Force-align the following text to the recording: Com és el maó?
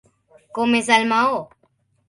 Com 0.59 0.73
és 0.79 0.89
el 0.97 1.07
maó? 1.13 1.39